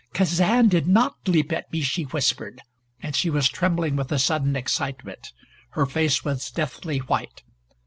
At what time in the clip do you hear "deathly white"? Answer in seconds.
6.49-7.43